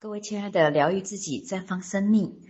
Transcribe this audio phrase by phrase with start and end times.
[0.00, 2.42] 各位亲爱的，疗愈自己，绽放生命，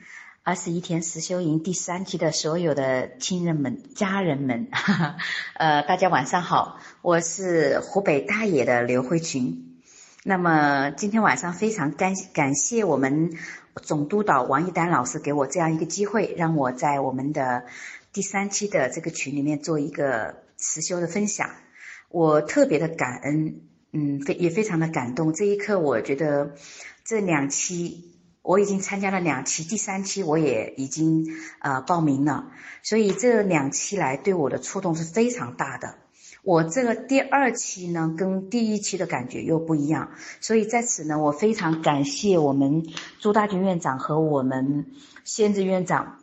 [0.43, 5.17] 二十一天实修营第三期的所有的亲人们、家人们，哈哈，
[5.55, 9.81] 呃，大家晚上好，我是湖北大冶的刘慧群。
[10.25, 13.33] 那么今天晚上非常感感谢我们
[13.77, 17.65] 总督导王一丹老师给我这样一个机会，让我在我们的
[18.13, 21.49] 第三期的这个群里面做一个实修的分享，
[22.11, 23.63] 我特别的感恩，
[23.93, 25.33] 嗯，非也非常的感动。
[25.33, 26.55] 这一刻，我觉得。
[27.09, 28.05] 这两期
[28.43, 31.25] 我已经参加了两期，第三期我也已经
[31.59, 32.51] 呃报名了，
[32.83, 35.95] 所以这两期来对我的触动是非常大的。
[36.43, 40.11] 我这个第二期呢，跟第一期的感觉又不一样，
[40.43, 42.87] 所以在此呢，我非常感谢我们
[43.21, 44.93] 朱大军院长和我们
[45.25, 46.19] 先知院长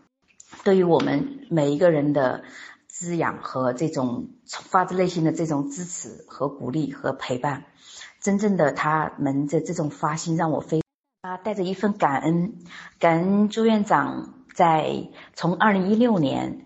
[0.64, 2.44] 对于我们每一个人的
[2.88, 7.66] 滋养和这种发自内心的这种支持和鼓励和陪伴。
[8.26, 10.82] 真正的他们的这种发心让我非
[11.22, 12.56] 啊带着一份感恩，
[12.98, 16.66] 感恩朱院长在从二零一六年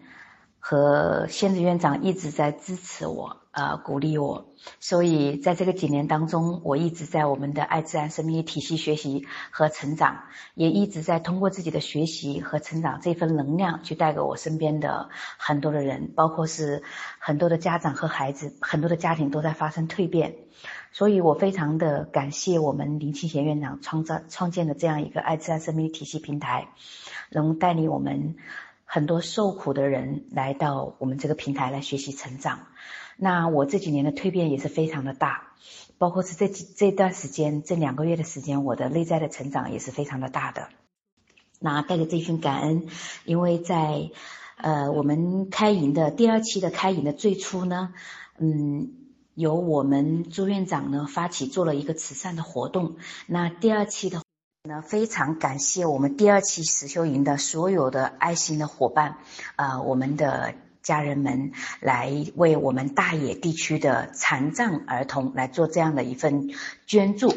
[0.59, 16.83] 和仙子院长一直在支持我呃鼓励我，所以在这个几年当中，我一直在我们的爱自然生命体系学习和成长，也一直在通过自己的学习和成长这份能量去带给我身边的很多的人，包括是
[17.19, 20.35] 很多的家长和孩子，很多的家庭都在发生蜕变。
[20.91, 26.67] 所以我非常的感谢我们林清贤院长创造创建的这样一个爱自然生命体系平台，
[27.29, 28.35] 能带领我们
[28.91, 32.65] 很多受苦的人来到我们这个平台来学习成长。
[33.17, 35.53] 那我这几年的蜕变也是非常的大，
[35.99, 40.69] 包括是这几这段时间这两个月的时间，我的内在的成长也是非常的大的。
[41.59, 42.87] 那带着这份感恩，
[43.25, 44.09] 因为在
[44.57, 47.93] 呃我们开营的第二期的开营的最初呢，
[48.39, 48.95] 嗯。
[49.35, 52.97] 由我们朱院长呢发起做了一个慈善的活动。
[53.25, 54.21] 那第二期的
[54.69, 59.17] 那，非常感谢我们第二期实修营的所有的爱心的伙伴，
[59.55, 60.53] 啊，我们的
[60.83, 66.51] 家人们来为我们大冶地区的残障儿童来做这样的一份
[66.85, 67.33] 捐助。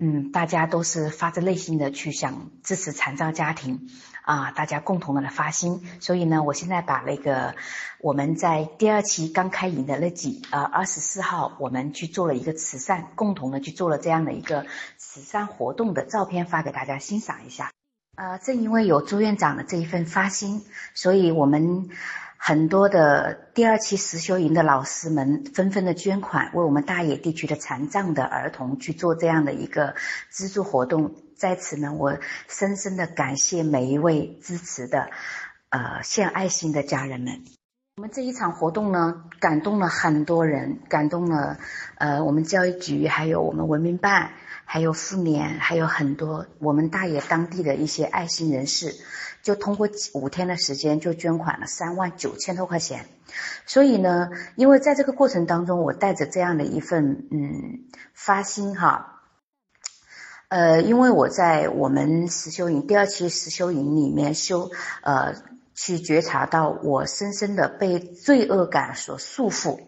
[0.00, 3.88] 嗯，大家都是发自内心的去想支持残障家庭。
[4.22, 7.56] 啊，大家共同的来发心，所以呢，我现在把那个
[8.00, 14.66] 我们在第二期刚开营的那几呃二十四号，我们去做了一个慈善，共同的去做了这样的一个
[14.98, 17.72] 慈善活动的照片发给大家欣赏一下。
[18.14, 21.88] 呃，正因为有朱院长的这一份发心，所以我们
[22.42, 29.94] 很多的第二期实修营的老师们纷纷的捐款，为我们大冶地区的残障的儿童去做这样的一个
[30.30, 31.14] 资助活动。
[31.36, 32.18] 在此呢，我
[32.48, 35.10] 深深的感谢每一位支持的，
[35.68, 37.59] 呃，献爱心的家人们。
[38.00, 41.58] 我们这一场活动呢，感动了很多人，感动了，
[41.98, 44.30] 呃，我们教育局，还有我们文明办，
[44.64, 48.94] 还有妇联，还有很多我们大冶当地的一些爱心人士，
[49.42, 53.04] 就通过五天的时间就捐款了三万九千多块钱。
[53.66, 57.84] 所以呢，因为在这个过程当中，我带着这样的一份嗯
[58.14, 59.20] 发心哈。
[60.48, 64.70] 呃，因为我在我们实修营第二期实修营里面修，
[65.02, 65.34] 呃，
[65.82, 69.80] 去觉察到我深深的被罪恶感所束缚。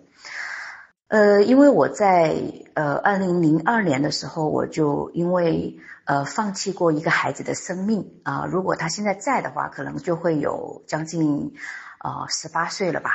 [1.09, 2.35] 呃，因为我在
[2.73, 5.77] 呃二零零二年的时候，我就因为
[6.07, 11.53] 呃放弃过一个孩子的生命啊，如果他现在在的话，可能就会有将近
[12.03, 13.11] 呃十八岁了吧。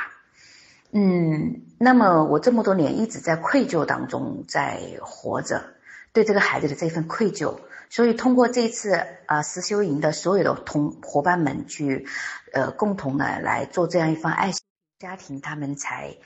[0.92, 5.64] 嗯，那么我这么多年一直在愧疚当中在活着。
[6.12, 7.58] 对这个孩子的这份愧疚，
[7.90, 12.06] 所以通过这次啊实修营的所有的同伙伴们去，
[12.52, 14.60] 呃，共同的来做这样一份爱心
[14.98, 16.16] 家庭，他们才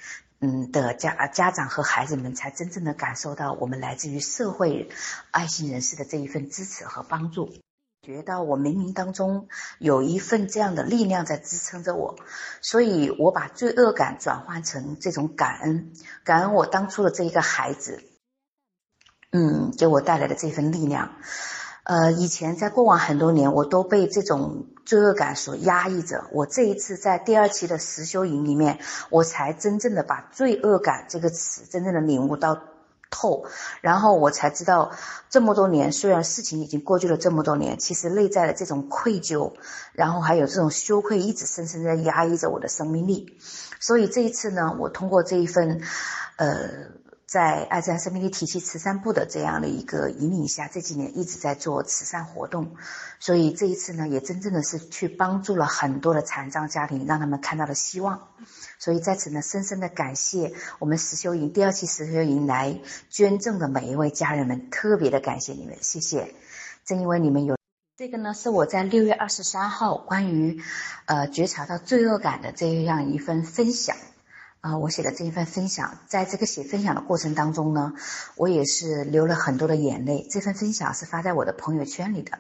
[0.40, 4.90] 嗯的家家长和孩子们才真正的感受到我们来自于社会
[5.30, 7.52] 爱心人士的这一份支持和帮助，
[8.02, 9.46] 觉到我冥冥当中
[9.78, 12.16] 有一份这样的力量在支撑着我，
[12.60, 15.92] 所以我把罪恶感转换成这种感恩，
[16.24, 18.02] 感恩我当初的这一个孩子。
[19.34, 21.12] 嗯，给我带来的这份力量，
[21.84, 26.26] 呃，以前在过往很多年，我都被这种罪恶感所压抑着。
[26.32, 32.58] 我这一次在第二期的实修营里面，我才真正的把罪恶感这个词真正的领悟到
[33.10, 33.46] 透，
[33.80, 34.90] 然后我才知道，
[35.30, 39.54] 这么多年虽然事情已经过去了这么多年，其实内在的这种愧疚，
[39.94, 43.34] 然后还有这种羞愧，一直深深的压抑着我的生命力。
[43.80, 45.80] 所以这一次呢，我通过这一份，
[46.36, 47.00] 呃。
[47.32, 52.76] 在爱自然生命力体系慈善部的这样的一个引领下，这几年一直在做慈善活动，
[53.20, 58.28] 所以这一次呢，也真正的是去帮助了很多的残障家庭，让他们看到了希望。
[58.78, 66.34] 所以在此呢，深深的感谢我们实修营第二期实修营来捐赠的每一位家人们，特别的感谢你们，谢谢。
[66.84, 67.56] 正因为你们有
[67.96, 70.60] 这个呢，是我在六月二十三号关于
[71.06, 73.96] 呃觉察到罪恶感的这样一份分享
[74.62, 77.94] 啊，我写的这一份分享，在这个写分享的过程当中呢，
[78.36, 80.24] 我也是流了很多的眼泪。
[80.30, 82.38] 这份分享是发在我的朋友圈里的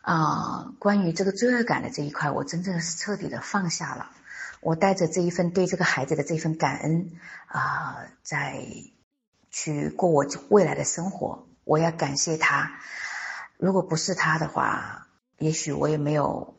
[0.00, 4.10] 啊，关于这个罪恶感的这一块，我真正是彻底的放下了。
[4.60, 7.12] 我带着这一份对这个孩子的这份感恩
[7.46, 8.60] 啊，在
[9.52, 11.46] 去过我未来的生活。
[11.62, 12.80] 我要感谢他，
[13.58, 15.06] 如果不是他的话，
[15.38, 16.56] 也许我也没有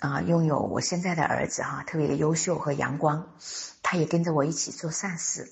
[0.00, 3.34] 啊拥有我现在的儿子哈，特别的优秀和阳光。
[3.82, 5.50] 他也跟着我一起做善事，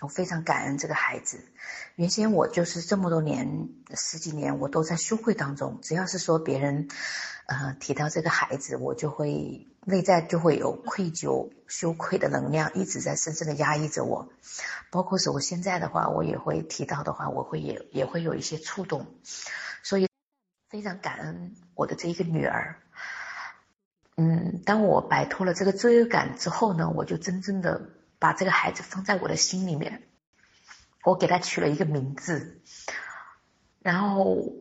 [0.00, 1.40] 我非常感恩这个孩子。
[1.94, 6.88] 原先我就是这么多年十几年，我都在羞愧当中，只要是说别人
[7.46, 9.66] 呃提到这个孩子，我就会。
[9.88, 14.28] 内在就会有愧疚、羞愧的能量一直在深深的压抑着我，
[14.90, 19.06] 包括是我现在的话，我也会提到的话，我会也也会有一些触动，
[19.84, 20.08] 所以
[20.68, 22.82] 非常感恩我的这一个女儿。
[24.16, 30.02] 嗯，当我摆脱了这个罪恶感之后呢，我就真正的把这个孩子放在我的心里面，
[31.04, 32.62] 我给他取了一个名字，
[33.80, 34.54] 然后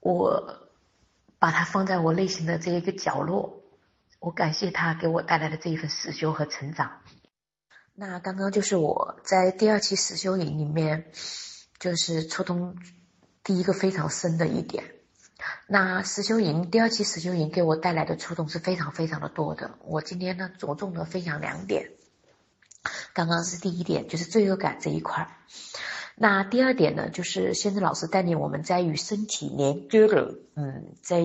[0.00, 0.70] 我
[1.38, 3.62] 把他放在我内心的这一个角落。
[4.20, 7.02] 我感谢他给我带来的这一份实修和成长。
[7.94, 11.12] 那刚刚就是我在第二期实修营里面，
[11.78, 12.76] 就是触动
[13.44, 14.97] 第一个非常深的一点。
[15.70, 19.72] 那实修营第二期实修营给我带来的触动是非常非常的多的。
[19.84, 21.90] 我今天呢着重的分享两点。
[23.12, 25.28] 刚刚是第一点，就是罪恶感这一块儿。
[26.14, 31.18] 那第二点呢，就是先生老师带领我们在与身体连接的，嗯，在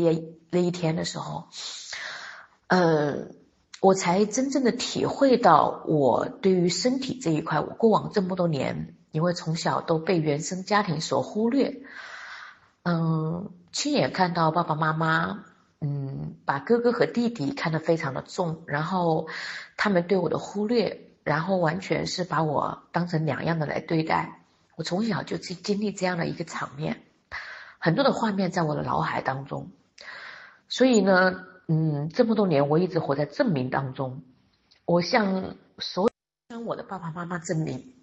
[0.50, 1.48] 那一天的时候。
[2.68, 3.28] 呃，
[3.82, 11.82] 我才真正的体会到，我对于身体这一块，我过往这么多年，因为从小都被原生家庭所忽略，
[12.84, 15.44] 嗯，亲眼看到爸爸妈妈，
[15.82, 19.28] 嗯，把哥哥和弟弟看得非常的重，然后
[19.76, 24.40] 他们对我的忽略，然后完全是把我当成两样的来对待。
[24.78, 27.02] 我从小就经经历这样的一个场面，
[27.80, 29.72] 很多的画面在我的脑海当中，
[30.70, 31.48] 所以呢。
[31.66, 34.22] 嗯，这么多年我一直活在证明当中。
[34.84, 36.10] 我向所有
[36.50, 37.94] 向我的爸爸妈妈证明，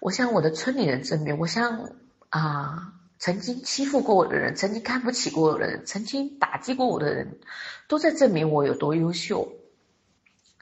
[0.00, 1.88] 我向我的村里人证明，我向
[2.30, 7.38] 啊曾经欺负过我的人，曾经看不起过我的人，曾经打击过我的人，
[7.86, 9.52] 都在证明我有多优秀。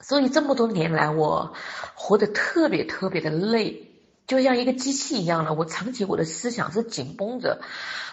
[0.00, 1.54] 所以这么多年来，我
[1.94, 3.92] 活得特别特别的累，
[4.26, 5.54] 就像一个机器一样的。
[5.54, 7.62] 我长期我的思想是紧绷着，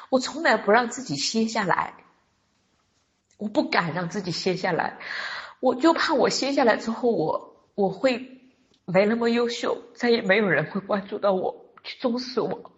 [0.10, 1.96] 我从来不让自己歇下来。
[3.38, 5.00] 我不敢让自己歇下来，
[5.60, 8.40] 我就怕我歇下来之后，我我会
[8.86, 12.72] 没那么优秀，再也没有人会关注到我，去重视我。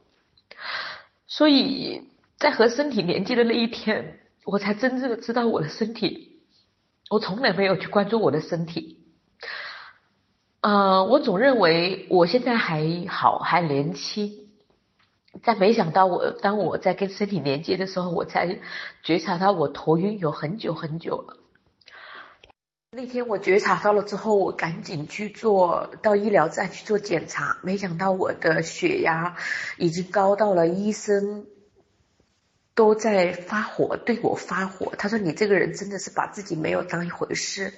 [1.28, 2.02] 所以
[2.38, 6.42] 在和身体连接的那一天，我才真正的知道我的身体。
[7.10, 9.00] 我从来没有去关注我的身体，
[10.60, 14.50] 呃，我总认为我现在还好，还年轻。
[15.42, 18.60] 但没想到，我当我在跟身体连接的时候，我才
[19.04, 21.38] 觉察到我头晕有很久很久了。
[22.98, 29.38] 那天我觉察到了之后，我赶紧去做到医疗站去做检查，没想到我的血压
[29.78, 31.46] 已经高到了医生
[32.74, 34.96] 都在发火，对我发火。
[34.98, 37.72] 他说：“你这个人真的是把自己没有当一回事。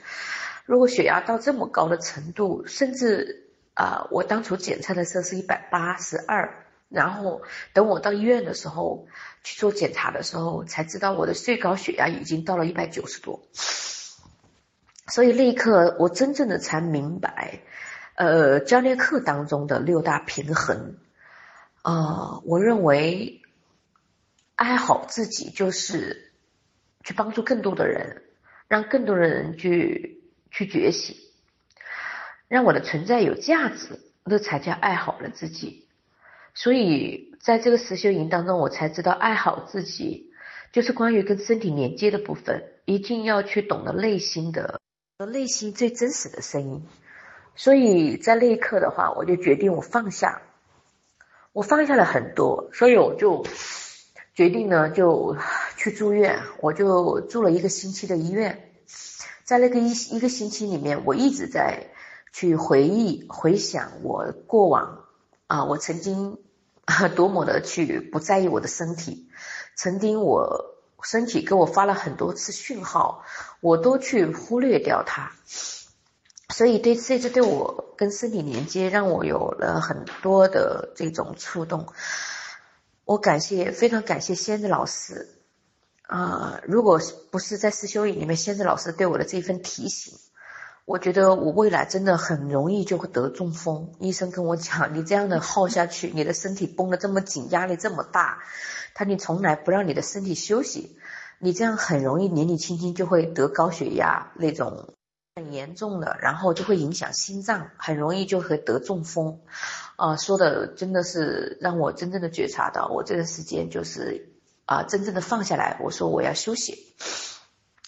[0.65, 7.41] 如果血压到这么高的程度，甚至啊，我当初检测的时候是一百八十二。”然后
[7.73, 9.05] 等我到医院的时候
[9.43, 13.41] 去做检查的时候，才知道我的最高血压已经到了一百九十多。
[15.11, 17.59] 所以那一刻，我真正的才明白，
[18.15, 20.97] 呃，教练课当中的六大平衡。
[21.81, 23.41] 啊，我认为
[24.55, 26.31] 爱好自己就是
[27.03, 28.23] 去帮助更多的人，
[28.67, 31.15] 让更多的人去去觉醒，
[32.47, 35.87] 让我的存在有价值，那才叫爱好了自己。
[36.53, 40.33] 所以，在这个实修营当中，我才知道爱好自己，
[40.73, 44.81] 就是关于跟身体连接的部分，一定要去懂得内心的，
[45.25, 46.83] 内心最真实的声音。
[47.55, 50.41] 所以在那一刻的话，我就决定我放下，
[51.51, 53.45] 我放下了很多，所以我就
[54.33, 55.37] 决定呢，就
[55.77, 58.71] 去住院，我就住了一个星期的医院，
[59.43, 61.87] 在那个一一个星期里面，我一直在
[62.31, 65.05] 去回忆、回想我过往
[65.47, 66.37] 啊，我曾经。
[67.15, 69.29] 多么的去不在意我的身体，
[69.75, 73.23] 曾经我身体给我发了很多次讯号，
[73.61, 75.31] 我都去忽略掉它，
[76.49, 81.87] 所以对这次对我跟身体连接，让我有了很多的这种触动。
[83.05, 85.35] 我感谢，非常感谢仙子老师。
[86.03, 90.17] 啊，如果不是在思修营里面，仙子老师对我的这份提醒，
[90.85, 93.93] 我觉得我未来真的很容易就会得中风。
[93.99, 98.39] 医生跟我讲，你这样的耗下去，你的身体绷得这么紧，压力这么大，
[98.93, 100.97] 他你从来不让你的身体休息，
[101.39, 104.95] 你这样很容易年纪轻轻就会得高血压那种
[105.35, 109.41] 很严重的，然后就会影响心脏，很容易就会得中风。
[109.95, 114.33] 啊，说的真的是让我真正的觉察到，我这段时间就是。
[114.71, 116.93] 啊，真正的放下来，我说我要休息，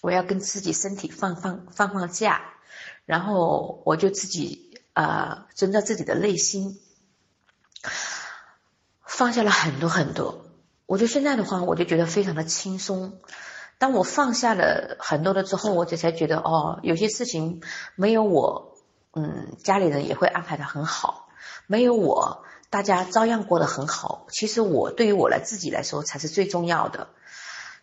[0.01, 2.41] 我要跟自己身体放放放放假，
[3.05, 6.79] 然后我就自己啊，遵照自己的内心，
[9.05, 10.43] 放下了很多很多。
[10.91, 13.13] 我就现在的话，我就觉得非常的轻松。
[13.77, 17.61] 当我放下了很多了之后，我就才觉得哦，有些事情
[17.95, 18.75] 没有我，
[19.13, 21.29] 嗯，家里人也会安排的很好，
[21.65, 22.43] 没有我。
[22.69, 24.27] 大家照样过得很好。
[24.31, 27.07] 其实我对于我来自己来说才是最重要的。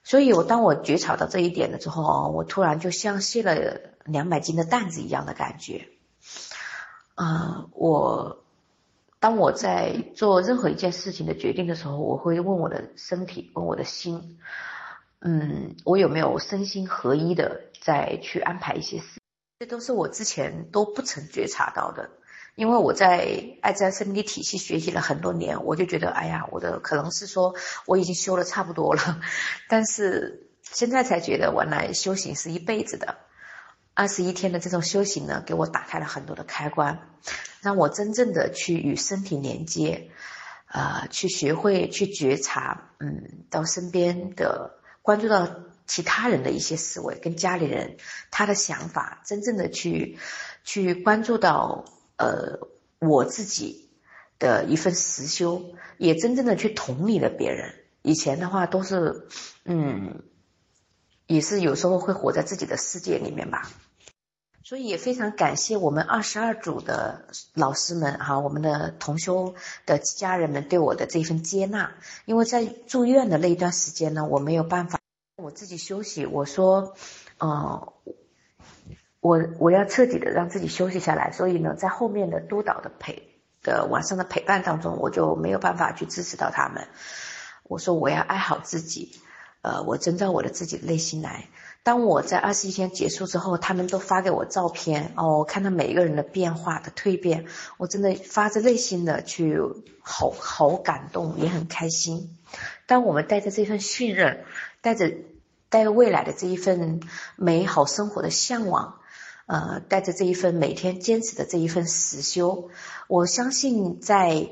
[0.04, 5.88] 所以，我当我觉察到这一点了之后，我突然就像卸了两百斤的担子一样的感觉。
[7.14, 8.44] 啊，我
[9.20, 14.38] 当我在做任何一件事情的决定的时候，我会问我的身体，问我的心，
[15.20, 19.20] 嗯，我有没有身心合一的再去安排一些事？
[19.58, 22.10] 这都是我之前都不曾觉察到的。
[22.54, 27.54] 因为我在爱在生命体系学习了很多年，我就觉得，哎呀，我的可能是说
[27.86, 29.20] 我已经修的差不多了，
[29.68, 33.16] 但是现在才觉得，原来修行是一辈子的。
[33.94, 36.98] 二十一天的这种修行呢，给我打开了很多的开关，
[37.60, 40.10] 让我真正的去与身体连接，
[40.66, 45.48] 呃，去学会去觉察，嗯，到身边的关注到
[45.86, 47.96] 其他人的一些思维，跟家里人
[48.30, 50.18] 他的想法，真正的去
[50.64, 51.84] 去关注到。
[52.20, 52.58] 呃，
[52.98, 53.90] 我自己
[54.40, 55.62] 的一份实修，
[55.98, 57.76] 也真正的去同理了别人。
[58.02, 59.28] 以前的话都是，
[59.64, 60.24] 嗯，
[61.28, 63.70] 也是有时候会活在自己的世界里面吧。
[64.68, 69.54] 所以也非常感谢我们二十二组的老师们哈，我们的同修
[69.86, 71.94] 的家人们对我的这份接纳。
[72.26, 75.00] 因为在住院的那一段时间呢，我没有办法
[75.36, 76.26] 我自己休息。
[76.26, 76.94] 我说，
[77.40, 77.88] 嗯。
[79.20, 83.22] 我我要彻底的让自己休息下来，所以呢，在后面的督导的陪
[83.62, 86.86] 的晚上的陪伴当中，我就没有办法去支持到他们。
[87.62, 89.18] 我说我要爱好自己，
[89.62, 91.48] 呃，我遵照我的自己的内心来。
[91.82, 99.58] 当我在二十一天结束之后，他们都发给我照片，哦，我看到每一个人的变化的蜕变，我真的发自内心的去
[100.00, 102.36] 好好感动，也很开心。
[102.86, 104.44] 当我们带着这份信任，
[104.80, 105.12] 带着
[105.68, 107.00] 带未来的这一份
[107.36, 108.94] 美好生活的向往。
[109.46, 112.68] 呃，带着这一份每天坚持的这一份实修，
[113.06, 114.50] 我相信在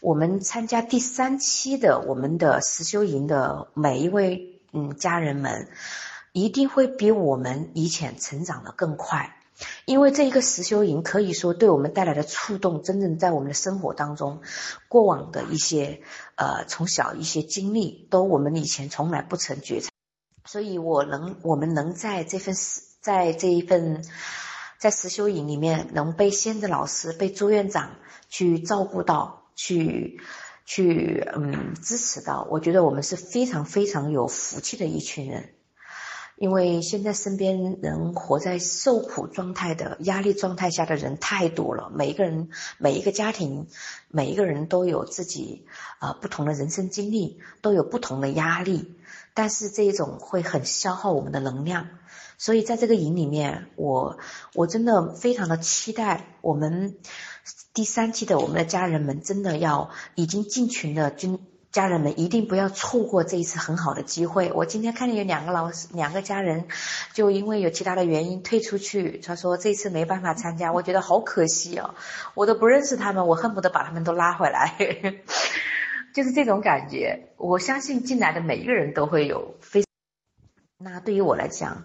[0.00, 5.68] 我们参加第三期的我们的实修营的每一位嗯家人们，
[6.36, 9.36] 一定会比我们以前成长的更快，
[9.86, 14.42] 因为这一个实修营可以说对我们带来的触动，真正在我们的生活当中，
[14.88, 16.02] 过往的一些
[16.34, 19.88] 呃从小一些经历，都我们以前从来不曾觉察，
[20.44, 22.82] 所以我能我们能在这份实。
[23.06, 24.04] 在这一份，
[24.80, 27.92] 在实修营里面，能被仙子老师、被朱院长
[28.28, 30.20] 去照顾到，去
[30.64, 35.50] 去嗯支持到，我觉得我们是非常非常有福气的一群人。
[36.36, 43.68] 因为现在身边人活在受苦状态的压力状态下的人太多了，每一个人、每一个家庭、
[44.08, 45.64] 每一个人都有自己
[45.98, 48.94] 啊不同的人生经历，都有不同的压力，
[49.32, 51.88] 但是这一种会很消耗我们的能量。
[52.38, 54.18] 所以在这个营里面，我
[54.52, 56.98] 我真的非常的期待我们
[57.72, 61.38] 第三期的我们的家人们，真的要已经进群的军
[61.76, 64.50] 家人们，一定不要错过这一次很好的机会。
[64.54, 66.68] 我今天看见有两个老师，两个家人
[67.12, 71.94] 就因为有其他的原因退出去，他说这次没办法参加，我觉得好可惜哦，
[72.32, 74.72] 我都不认识他们，我恨不得把他们都拉回来，
[76.16, 77.28] 就是这种感觉。
[77.36, 79.84] 我相信进来的每一个人都会有非，
[80.78, 81.84] 那对于我来讲。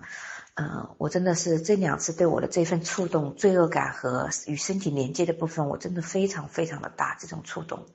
[0.53, 7.15] 嗯，我真的是这两次对我的这份触动、罪恶感和与身体连接的部分，我真的非常非常的大。
[7.17, 7.85] 这种触动，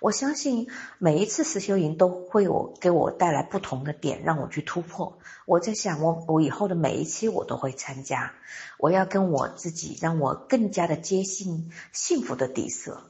[0.00, 5.20] 我相信每一次实修营都会有给我带来不同的点，让我去突破。
[5.46, 8.32] 我在想，我我以后的每一期我都会参加，
[8.76, 13.04] 我要跟我自己，让我更加的接近幸福的底色。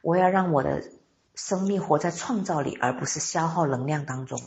[0.00, 0.84] 我要让我的
[1.34, 4.40] 生命活在创造里，而不是消耗能量当中。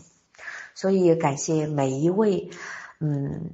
[0.75, 2.51] 所以感谢每一位，
[2.99, 3.51] 嗯。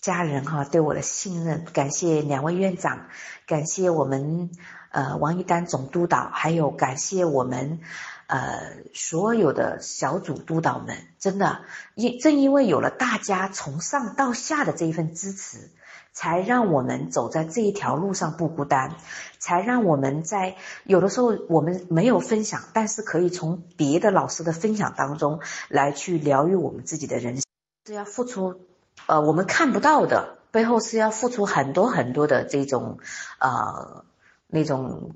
[0.00, 3.06] 家人哈对我的信任，感谢两位院长，
[3.46, 4.50] 感谢我们
[4.90, 7.80] 呃王一丹总督导，还有感谢我们
[8.26, 11.60] 呃所有的小组督导们，真的
[11.94, 15.70] 因正因为有了大家从上到下的这一份支持。
[16.12, 18.96] 才让我们走在这一条路上不孤单，
[19.38, 25.38] 才让我们在有的时候我们没有分享，但是可以从别的老师的分享当中
[25.68, 27.44] 来去疗愈我们自己的人生。
[27.86, 28.60] 是要付出，
[29.06, 32.98] 呃，我们看不到的背后是要付出很多很多的这种，
[33.38, 34.04] 呃，
[34.46, 35.14] 那种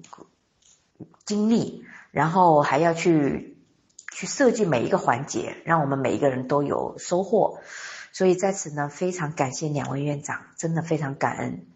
[1.24, 3.56] 经历，然后还要去
[4.12, 7.58] 去设计每一个环节，让我们每一个人都有收获。
[8.12, 11.66] 所以在此呢，非常感谢两位院长，真的非常感恩。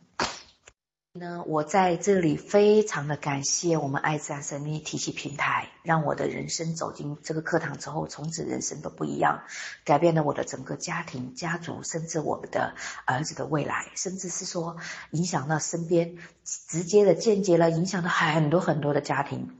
[1.19, 9.43] 呢，我在这里非常的感谢我们爱自然生命体系平台，让我的人生走进这个课堂之后，从此人生都不一样，
[9.85, 14.77] 改变了我的整个家庭、家族，甚至我们的儿子的未来，甚至是说
[15.11, 19.57] 影响到身边，直接的、间接了影响到很多很多的家庭。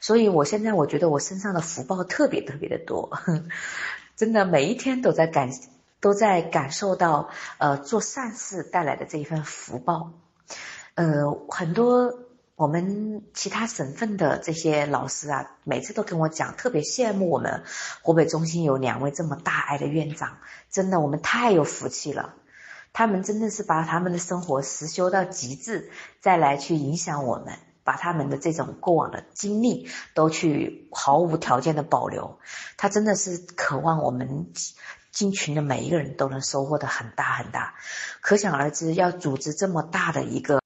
[0.00, 3.18] 所以我现在我觉得我身上的福报特别特别的多，
[4.16, 5.50] 真的每一天都在感。
[6.02, 10.14] 都在感受到，呃，做善事带来的这一份福报，
[10.94, 12.18] 呃，很多
[12.56, 17.62] 我们其他省份的这些老师啊，每次都跟我讲，特别羡慕我们
[18.02, 20.38] 湖北中心有两位这么大爱的院长，
[20.70, 22.34] 真的，我们太有福气了。
[22.92, 27.54] 他们真的是把他们的生活实修到极致，再来去影响我们，
[27.84, 32.40] 把他们的这种过往的经历都去毫无条件的保留。
[32.76, 34.52] 他真的是渴望我们。
[35.12, 37.74] 进群的每一个人都能收获的很大很大，
[38.20, 40.59] 可想而知，要组织这么大的一个，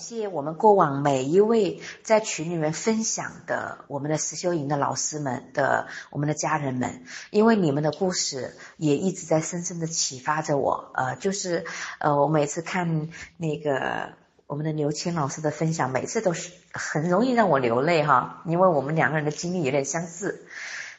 [0.00, 10.90] 谢我们过往每一位在群里面分享的我们的实修营的老师们的我们的家人们，因为你们的故事也一直在深深的启发着我。
[10.94, 11.64] 呃，就是
[12.00, 14.14] 呃，我每次看那个
[14.46, 20.46] 我们的刘青老师的分享，每次都是很容易让我流泪哈，因为我们两个人的经历有点相似。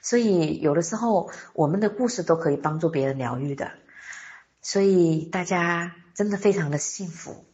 [0.01, 3.71] 所以有的时候，我们的故事都可以帮助别人疗愈的。
[4.63, 7.45] 所以大家真的非常的幸福，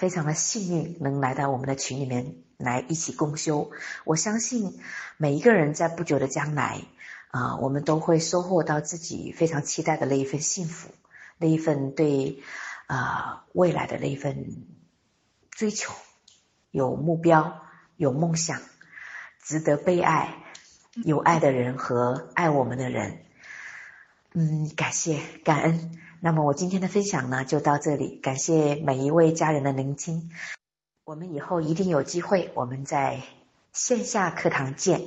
[0.00, 3.70] 非常的幸运，能来到我们的群里面来一起共修。
[4.04, 4.80] 我相信
[5.18, 6.80] 每一个人在不久的将来，
[7.28, 10.88] 啊，我们都会收获到自己非常期待的那一份幸福，
[11.36, 12.42] 那一份对
[12.86, 14.64] 啊未来的那一份
[15.50, 15.92] 追求，
[16.70, 17.60] 有目标，
[17.98, 18.58] 有梦想，
[19.44, 20.34] 值得被爱。
[21.04, 23.24] 有爱的人和爱我们的人，
[24.32, 25.98] 嗯，感谢感恩。
[26.22, 28.18] 那么我今天的分享呢，就到这里。
[28.22, 30.30] 感谢每一位家人的聆听。
[31.04, 33.22] 我们以后一定有机会，我们在
[33.72, 35.00] 线下课堂见。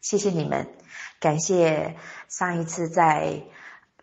[0.00, 0.68] 谢谢你们，
[1.20, 1.96] 感谢
[2.28, 3.42] 上一次在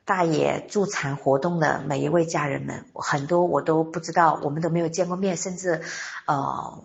[0.06, 5.82] 大野助禅活动的每一位家人们，很多我都不知道，我们都没有见过面，甚至
[6.26, 6.84] 呃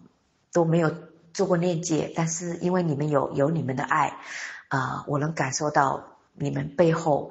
[0.53, 0.95] 都没有。
[1.33, 4.17] 做过链接，但是因为你们有有你们的爱，
[4.67, 7.31] 啊，我能感受到你们背后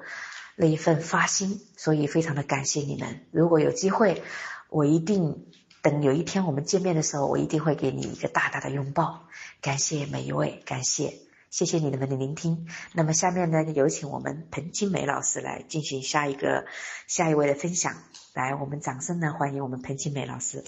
[0.61, 3.21] 那一份发心，所以非常的感谢你们。
[3.31, 4.21] 如果有机会，
[4.69, 5.45] 我一定
[5.81, 9.21] 等有一天我们见面的时候，我一定会给你一个大大的拥抱。
[9.61, 11.13] 感谢每一位，感谢，
[11.49, 12.67] 谢谢你们的聆听。
[12.91, 16.65] 那么下面呢，有请我们彭金梅老师来进行下一个
[17.07, 17.95] 下一位的分享。
[18.33, 20.65] 来，我们掌声呢欢迎我们彭金梅老师。